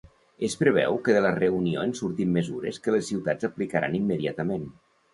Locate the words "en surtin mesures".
1.89-2.83